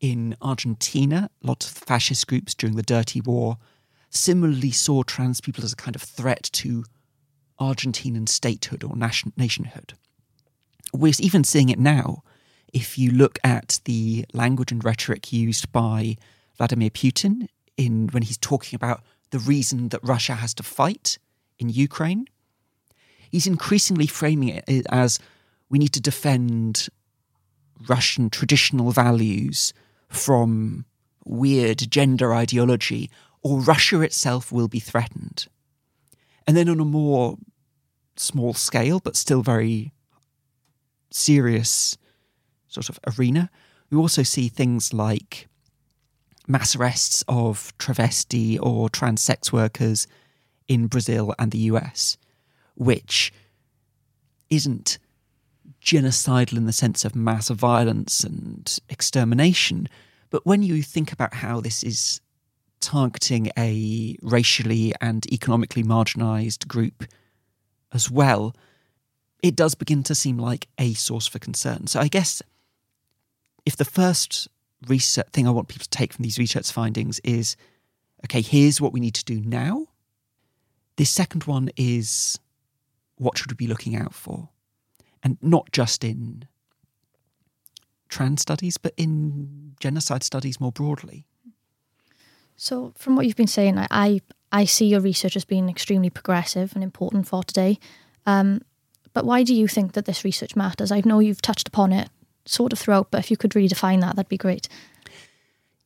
In 0.00 0.36
Argentina, 0.40 1.30
lots 1.42 1.70
of 1.70 1.76
fascist 1.76 2.26
groups 2.26 2.54
during 2.54 2.76
the 2.76 2.82
Dirty 2.82 3.20
War 3.20 3.58
similarly 4.10 4.70
saw 4.70 5.02
trans 5.02 5.40
people 5.40 5.64
as 5.64 5.72
a 5.72 5.76
kind 5.76 5.94
of 5.94 6.02
threat 6.02 6.48
to 6.52 6.84
Argentinian 7.60 8.28
statehood 8.28 8.84
or 8.84 8.96
nation, 8.96 9.32
nationhood. 9.36 9.94
We're 10.92 11.12
even 11.18 11.44
seeing 11.44 11.68
it 11.68 11.78
now. 11.78 12.22
If 12.72 12.96
you 12.96 13.10
look 13.10 13.38
at 13.44 13.80
the 13.84 14.24
language 14.32 14.72
and 14.72 14.84
rhetoric 14.84 15.32
used 15.32 15.70
by 15.72 16.16
Vladimir 16.56 16.90
Putin 16.90 17.48
in 17.76 18.08
when 18.08 18.22
he's 18.22 18.38
talking 18.38 18.76
about 18.76 19.02
the 19.30 19.38
reason 19.38 19.88
that 19.90 20.00
Russia 20.02 20.34
has 20.34 20.54
to 20.54 20.62
fight 20.62 21.18
in 21.58 21.68
Ukraine, 21.68 22.26
he's 23.30 23.46
increasingly 23.46 24.06
framing 24.06 24.62
it 24.66 24.86
as 24.90 25.18
we 25.68 25.78
need 25.78 25.92
to 25.92 26.00
defend 26.00 26.88
Russian 27.88 28.30
traditional 28.30 28.90
values 28.90 29.72
from 30.08 30.84
weird 31.24 31.90
gender 31.90 32.34
ideology, 32.34 33.10
or 33.42 33.60
Russia 33.60 34.00
itself 34.00 34.50
will 34.50 34.68
be 34.68 34.80
threatened. 34.80 35.46
And 36.46 36.56
then 36.56 36.68
on 36.68 36.80
a 36.80 36.84
more 36.84 37.36
small 38.16 38.54
scale, 38.54 39.00
but 39.00 39.16
still 39.16 39.42
very 39.42 39.92
serious 41.10 41.96
sort 42.66 42.88
of 42.88 42.98
arena, 43.18 43.50
we 43.90 43.98
also 43.98 44.22
see 44.22 44.48
things 44.48 44.92
like 44.92 45.48
mass 46.46 46.74
arrests 46.74 47.22
of 47.28 47.76
travesti 47.78 48.58
or 48.60 48.88
trans 48.88 49.22
sex 49.22 49.52
workers 49.52 50.06
in 50.66 50.86
Brazil 50.86 51.34
and 51.38 51.52
the 51.52 51.58
US 51.58 52.16
which 52.78 53.32
isn't 54.50 54.98
genocidal 55.82 56.56
in 56.56 56.66
the 56.66 56.72
sense 56.72 57.04
of 57.04 57.14
mass 57.14 57.48
violence 57.48 58.24
and 58.24 58.78
extermination. 58.88 59.88
But 60.30 60.46
when 60.46 60.62
you 60.62 60.82
think 60.82 61.12
about 61.12 61.34
how 61.34 61.60
this 61.60 61.82
is 61.82 62.20
targeting 62.80 63.50
a 63.58 64.16
racially 64.22 64.94
and 65.00 65.30
economically 65.32 65.82
marginalized 65.82 66.68
group 66.68 67.04
as 67.92 68.10
well, 68.10 68.54
it 69.42 69.56
does 69.56 69.74
begin 69.74 70.02
to 70.04 70.14
seem 70.14 70.38
like 70.38 70.68
a 70.78 70.94
source 70.94 71.26
for 71.26 71.38
concern. 71.38 71.86
So 71.86 72.00
I 72.00 72.08
guess 72.08 72.42
if 73.66 73.76
the 73.76 73.84
first 73.84 74.48
research 74.86 75.28
thing 75.32 75.48
I 75.48 75.50
want 75.50 75.68
people 75.68 75.84
to 75.84 75.90
take 75.90 76.12
from 76.12 76.22
these 76.22 76.38
research 76.38 76.70
findings 76.70 77.18
is 77.20 77.56
okay, 78.24 78.40
here's 78.40 78.80
what 78.80 78.92
we 78.92 79.00
need 79.00 79.14
to 79.14 79.24
do 79.24 79.40
now. 79.40 79.86
This 80.96 81.10
second 81.10 81.44
one 81.44 81.70
is 81.76 82.38
what 83.18 83.38
should 83.38 83.50
we 83.50 83.56
be 83.56 83.66
looking 83.66 83.96
out 83.96 84.14
for? 84.14 84.48
And 85.22 85.36
not 85.42 85.72
just 85.72 86.04
in 86.04 86.46
trans 88.08 88.42
studies, 88.42 88.78
but 88.78 88.94
in 88.96 89.74
genocide 89.80 90.22
studies 90.22 90.60
more 90.60 90.72
broadly. 90.72 91.26
So, 92.56 92.92
from 92.96 93.14
what 93.14 93.26
you've 93.26 93.36
been 93.36 93.46
saying, 93.46 93.78
I, 93.78 94.20
I 94.50 94.64
see 94.64 94.86
your 94.86 95.00
research 95.00 95.36
as 95.36 95.44
being 95.44 95.68
extremely 95.68 96.10
progressive 96.10 96.74
and 96.74 96.82
important 96.82 97.28
for 97.28 97.44
today. 97.44 97.78
Um, 98.26 98.62
but 99.12 99.24
why 99.24 99.42
do 99.42 99.54
you 99.54 99.68
think 99.68 99.92
that 99.92 100.04
this 100.04 100.24
research 100.24 100.56
matters? 100.56 100.90
I 100.90 101.02
know 101.04 101.20
you've 101.20 101.42
touched 101.42 101.68
upon 101.68 101.92
it 101.92 102.08
sort 102.44 102.72
of 102.72 102.78
throughout, 102.78 103.10
but 103.10 103.18
if 103.18 103.30
you 103.30 103.36
could 103.36 103.52
redefine 103.52 104.00
that, 104.00 104.16
that'd 104.16 104.28
be 104.28 104.36
great. 104.36 104.68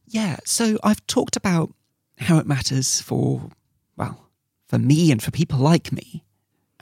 Yeah, 0.07 0.37
so 0.45 0.79
I've 0.83 1.07
talked 1.07 1.37
about 1.37 1.75
how 2.19 2.39
it 2.39 2.47
matters 2.47 3.01
for, 3.01 3.51
well, 3.97 4.29
for 4.67 4.79
me 4.79 5.11
and 5.11 5.23
for 5.23 5.31
people 5.31 5.59
like 5.59 5.93
me, 5.93 6.25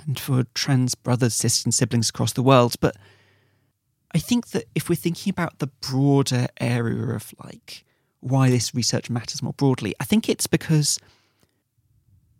and 0.07 0.19
for 0.19 0.45
trans 0.55 0.95
brothers, 0.95 1.35
sisters, 1.35 1.65
and 1.65 1.75
siblings 1.75 2.09
across 2.09 2.33
the 2.33 2.43
world. 2.43 2.77
But 2.81 2.97
I 4.13 4.19
think 4.19 4.49
that 4.49 4.65
if 4.75 4.89
we're 4.89 4.97
thinking 4.97 5.31
about 5.31 5.59
the 5.59 5.69
broader 5.69 6.49
area 6.61 7.15
of 7.15 7.33
like 7.45 7.85
why 8.21 8.51
this 8.51 8.75
research 8.75 9.09
matters 9.09 9.43
more 9.43 9.53
broadly, 9.53 9.95
I 10.01 10.05
think 10.05 10.29
it's 10.29 10.47
because 10.47 10.99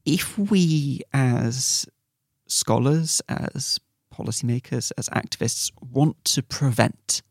if 0.05 0.39
we 0.39 1.03
as 1.13 1.87
scholars, 2.47 3.23
as 3.29 3.79
policymakers, 4.13 4.93
as 4.99 5.09
activists 5.11 5.71
want 5.81 6.23
to 6.25 6.43
prevent 6.43 7.23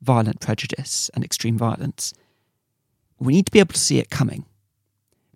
violent 0.00 0.40
prejudice 0.40 1.10
and 1.14 1.24
extreme 1.24 1.58
violence, 1.58 2.14
we 3.18 3.32
need 3.32 3.46
to 3.46 3.52
be 3.52 3.58
able 3.58 3.72
to 3.72 3.80
see 3.80 3.98
it 3.98 4.10
coming. 4.10 4.44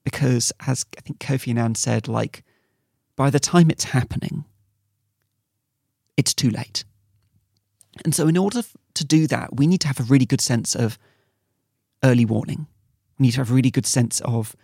Because, 0.05 0.53
as 0.67 0.87
I 0.97 1.01
think 1.03 1.19
Kofi 1.19 1.51
Annan 1.51 1.75
said, 1.75 2.09
like, 2.09 2.43
by 3.19 3.31
the 3.31 3.41
time 3.41 3.69
it's 3.69 3.83
happening, 3.83 4.45
it's 6.17 6.33
too 6.33 6.51
late. 6.51 6.85
And 8.05 8.15
so, 8.15 8.29
in 8.29 8.37
order 8.37 8.63
to 8.95 9.05
do 9.05 9.27
that, 9.27 9.57
we 9.57 9.67
need 9.67 9.81
to 9.81 9.89
have 9.89 9.99
a 9.99 10.05
really 10.05 10.25
good 10.25 10.41
sense 10.41 10.77
of 10.77 10.97
early 12.05 12.25
warning. 12.25 12.69
We 13.19 13.25
need 13.25 13.33
to 13.33 13.39
have 13.39 13.51
a 13.51 13.55
really 13.55 13.73
good 13.73 13.87
sense 13.87 14.21
of 14.21 14.55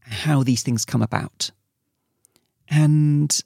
how 0.00 0.42
these 0.42 0.62
things 0.62 0.86
come 0.86 1.02
about. 1.02 1.50
And 2.70 3.38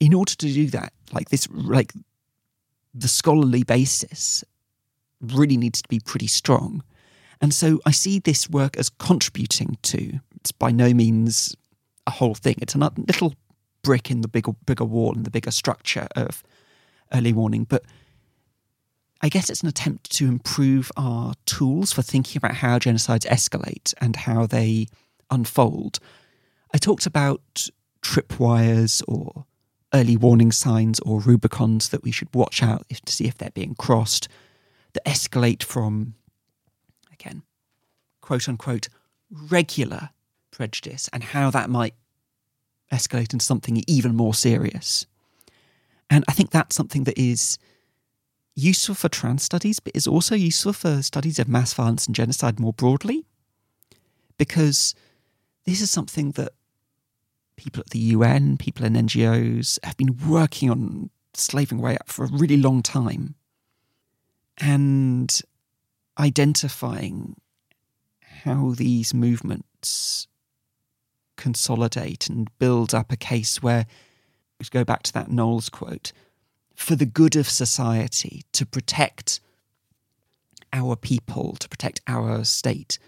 in 0.00 0.12
order 0.14 0.34
to 0.34 0.52
do 0.52 0.66
that, 0.66 0.92
like 1.12 1.28
this, 1.28 1.46
like 1.52 1.92
the 2.92 3.06
scholarly 3.06 3.62
basis 3.62 4.42
really 5.20 5.56
needs 5.56 5.80
to 5.80 5.88
be 5.88 6.00
pretty 6.00 6.26
strong. 6.26 6.82
And 7.40 7.54
so 7.54 7.80
I 7.86 7.92
see 7.92 8.18
this 8.18 8.48
work 8.50 8.76
as 8.76 8.88
contributing 8.88 9.78
to, 9.82 10.20
it's 10.36 10.52
by 10.52 10.70
no 10.70 10.92
means 10.92 11.54
a 12.06 12.10
whole 12.10 12.34
thing. 12.34 12.56
It's 12.60 12.74
a 12.74 12.78
little 12.78 13.34
brick 13.82 14.10
in 14.10 14.22
the 14.22 14.28
bigger, 14.28 14.52
bigger 14.66 14.84
wall 14.84 15.14
and 15.14 15.24
the 15.24 15.30
bigger 15.30 15.50
structure 15.50 16.08
of 16.16 16.42
early 17.12 17.32
warning. 17.32 17.64
But 17.64 17.84
I 19.20 19.28
guess 19.28 19.50
it's 19.50 19.62
an 19.62 19.68
attempt 19.68 20.10
to 20.12 20.26
improve 20.26 20.90
our 20.96 21.34
tools 21.46 21.92
for 21.92 22.02
thinking 22.02 22.38
about 22.38 22.56
how 22.56 22.78
genocides 22.78 23.26
escalate 23.26 23.94
and 24.00 24.14
how 24.16 24.46
they 24.46 24.86
unfold. 25.30 25.98
I 26.72 26.78
talked 26.78 27.06
about 27.06 27.68
tripwires 28.02 29.02
or 29.08 29.44
early 29.92 30.16
warning 30.16 30.52
signs 30.52 31.00
or 31.00 31.20
Rubicons 31.20 31.88
that 31.90 32.02
we 32.02 32.10
should 32.10 32.32
watch 32.34 32.62
out 32.62 32.86
to 32.88 33.12
see 33.12 33.26
if 33.26 33.38
they're 33.38 33.50
being 33.50 33.74
crossed 33.74 34.28
that 34.92 35.04
escalate 35.04 35.62
from, 35.62 36.14
again, 37.18 37.42
quote 38.20 38.48
unquote, 38.48 38.88
regular 39.30 40.10
prejudice 40.50 41.08
and 41.12 41.22
how 41.22 41.50
that 41.50 41.70
might 41.70 41.94
escalate 42.92 43.32
into 43.32 43.44
something 43.44 43.82
even 43.86 44.14
more 44.14 44.34
serious. 44.34 45.06
And 46.10 46.24
I 46.28 46.32
think 46.32 46.50
that's 46.50 46.74
something 46.74 47.04
that 47.04 47.18
is 47.18 47.58
useful 48.54 48.94
for 48.94 49.08
trans 49.08 49.42
studies, 49.42 49.78
but 49.78 49.94
is 49.94 50.06
also 50.06 50.34
useful 50.34 50.72
for 50.72 51.02
studies 51.02 51.38
of 51.38 51.48
mass 51.48 51.74
violence 51.74 52.06
and 52.06 52.16
genocide 52.16 52.58
more 52.58 52.72
broadly, 52.72 53.24
because 54.36 54.94
this 55.64 55.80
is 55.80 55.90
something 55.90 56.32
that 56.32 56.52
people 57.56 57.80
at 57.80 57.90
the 57.90 57.98
UN, 57.98 58.56
people 58.56 58.86
in 58.86 58.94
NGOs 58.94 59.78
have 59.84 59.96
been 59.96 60.16
working 60.26 60.70
on 60.70 61.10
slaving 61.34 61.78
away 61.78 61.94
at 61.94 62.08
for 62.08 62.24
a 62.24 62.30
really 62.32 62.56
long 62.56 62.82
time 62.82 63.34
and 64.60 65.40
identifying 66.18 67.36
how 68.44 68.74
these 68.76 69.14
movements 69.14 70.26
consolidate 71.36 72.28
and 72.28 72.50
build 72.58 72.94
up 72.94 73.12
a 73.12 73.16
case 73.16 73.62
where, 73.62 73.86
to 74.62 74.70
go 74.70 74.84
back 74.84 75.02
to 75.04 75.12
that 75.12 75.30
Knowles 75.30 75.68
quote, 75.68 76.12
for 76.74 76.94
the 76.94 77.06
good 77.06 77.36
of 77.36 77.48
society, 77.48 78.42
to 78.52 78.64
protect 78.64 79.40
our 80.72 80.96
people, 80.96 81.56
to 81.56 81.68
protect 81.68 82.00
our 82.06 82.44
state, 82.44 82.98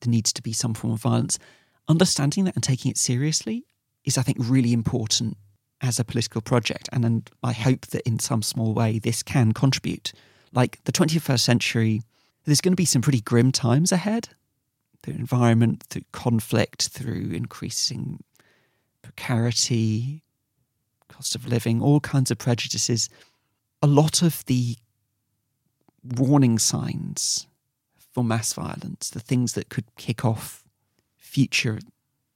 there 0.00 0.10
needs 0.10 0.32
to 0.32 0.42
be 0.42 0.52
some 0.52 0.74
form 0.74 0.92
of 0.92 1.00
violence. 1.00 1.38
Understanding 1.88 2.44
that 2.44 2.54
and 2.54 2.62
taking 2.62 2.90
it 2.90 2.98
seriously 2.98 3.64
is, 4.04 4.18
I 4.18 4.22
think, 4.22 4.38
really 4.40 4.72
important 4.72 5.36
as 5.80 5.98
a 5.98 6.04
political 6.04 6.40
project. 6.40 6.88
And, 6.92 7.04
and 7.04 7.30
I 7.42 7.52
hope 7.52 7.86
that 7.88 8.06
in 8.06 8.18
some 8.18 8.42
small 8.42 8.74
way 8.74 8.98
this 8.98 9.22
can 9.22 9.52
contribute 9.52 10.12
like 10.52 10.82
the 10.84 10.92
21st 10.92 11.40
century, 11.40 12.02
there's 12.44 12.60
going 12.60 12.72
to 12.72 12.76
be 12.76 12.84
some 12.84 13.02
pretty 13.02 13.20
grim 13.20 13.52
times 13.52 13.92
ahead 13.92 14.30
through 15.02 15.14
environment, 15.14 15.84
through 15.84 16.02
conflict, 16.12 16.88
through 16.88 17.30
increasing 17.32 18.22
precarity, 19.02 20.22
cost 21.08 21.34
of 21.34 21.46
living, 21.46 21.80
all 21.80 22.00
kinds 22.00 22.30
of 22.30 22.38
prejudices. 22.38 23.08
A 23.82 23.86
lot 23.86 24.22
of 24.22 24.44
the 24.46 24.76
warning 26.04 26.58
signs 26.58 27.46
for 27.96 28.24
mass 28.24 28.52
violence, 28.52 29.10
the 29.10 29.20
things 29.20 29.52
that 29.52 29.68
could 29.68 29.84
kick 29.96 30.24
off 30.24 30.64
future 31.16 31.78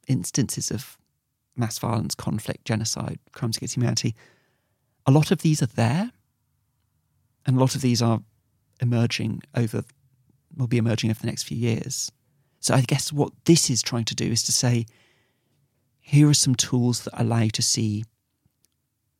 instances 0.07 0.71
of 0.71 0.99
mass 1.57 1.79
violence, 1.79 2.15
conflict, 2.15 2.65
genocide, 2.65 3.19
crimes 3.33 3.57
against 3.57 3.77
humanity, 3.77 4.15
a 5.07 5.11
lot 5.11 5.31
of 5.31 5.43
these 5.43 5.63
are 5.63 5.67
there 5.67 6.13
and 7.47 7.57
a 7.57 7.61
lot 7.61 7.75
of 7.75 7.81
these 7.81 8.01
are 8.01 8.21
emerging 8.83 9.43
over, 9.55 9.85
will 10.55 10.67
be 10.67 10.77
emerging 10.77 11.11
over 11.11 11.21
the 11.21 11.27
next 11.27 11.45
few 11.45 11.57
years. 11.57 12.13
So 12.61 12.75
I 12.75 12.83
guess 12.83 13.13
what 13.13 13.33
this 13.47 13.71
is 13.71 13.81
trying 13.81 14.05
to 14.07 14.15
do 14.15 14.27
is 14.27 14.43
to 14.45 14.53
say, 14.53 14.87
here 16.01 16.29
are 16.29 16.35
some 16.35 16.55
tools 16.55 17.05
that 17.05 17.19
allow 17.19 17.41
you 17.41 17.51
to 17.51 17.63
see 17.63 18.05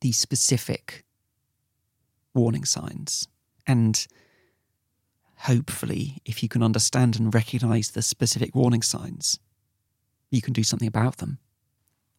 these 0.01 0.19
specific 0.19 1.03
warning 2.33 2.65
signs. 2.65 3.27
And 3.65 4.05
hopefully, 5.37 6.19
if 6.25 6.43
you 6.43 6.49
can 6.49 6.61
understand 6.61 7.17
and 7.17 7.33
recognize 7.33 7.91
the 7.91 8.01
specific 8.01 8.53
warning 8.53 8.81
signs, 8.81 9.39
you 10.29 10.41
can 10.41 10.53
do 10.53 10.63
something 10.63 10.87
about 10.87 11.17
them. 11.17 11.39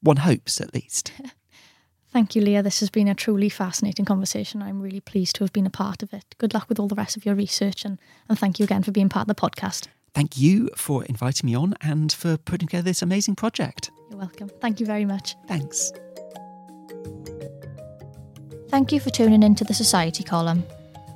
One 0.00 0.16
hopes, 0.16 0.60
at 0.60 0.74
least. 0.74 1.12
Thank 2.14 2.36
you, 2.36 2.42
Leah. 2.42 2.62
This 2.62 2.78
has 2.78 2.90
been 2.90 3.08
a 3.08 3.14
truly 3.14 3.48
fascinating 3.48 4.04
conversation. 4.04 4.62
I'm 4.62 4.80
really 4.80 5.00
pleased 5.00 5.34
to 5.34 5.42
have 5.42 5.52
been 5.52 5.66
a 5.66 5.70
part 5.70 6.00
of 6.00 6.14
it. 6.14 6.36
Good 6.38 6.54
luck 6.54 6.68
with 6.68 6.78
all 6.78 6.86
the 6.86 6.94
rest 6.94 7.16
of 7.16 7.26
your 7.26 7.34
research, 7.34 7.84
and, 7.84 7.98
and 8.28 8.38
thank 8.38 8.60
you 8.60 8.64
again 8.64 8.84
for 8.84 8.92
being 8.92 9.08
part 9.08 9.28
of 9.28 9.34
the 9.34 9.40
podcast. 9.40 9.88
Thank 10.14 10.38
you 10.38 10.70
for 10.76 11.04
inviting 11.06 11.50
me 11.50 11.56
on 11.56 11.74
and 11.80 12.12
for 12.12 12.36
putting 12.36 12.68
together 12.68 12.84
this 12.84 13.02
amazing 13.02 13.34
project. 13.34 13.90
You're 14.10 14.20
welcome. 14.20 14.48
Thank 14.60 14.78
you 14.78 14.86
very 14.86 15.04
much. 15.04 15.34
Thanks. 15.48 15.90
Thank 18.68 18.92
you 18.92 19.00
for 19.00 19.10
tuning 19.10 19.42
in 19.42 19.56
to 19.56 19.64
the 19.64 19.74
Society 19.74 20.22
column. 20.22 20.62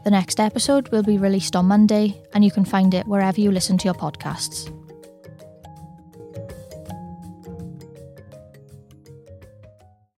The 0.03 0.11
next 0.11 0.41
episode 0.41 0.89
will 0.89 1.05
be 1.05 1.17
released 1.17 1.55
on 1.55 1.67
Monday, 1.67 2.21
and 2.35 2.45
you 2.45 2.51
can 2.51 2.65
find 2.65 2.93
it 2.93 3.07
wherever 3.07 3.41
you 3.41 3.53
listen 3.53 3.79
to 3.79 3.85
your 3.85 3.95
podcasts. 3.95 4.69